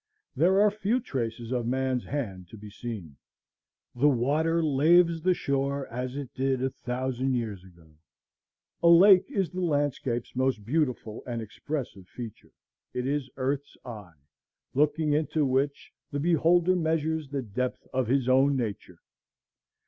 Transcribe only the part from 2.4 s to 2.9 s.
to be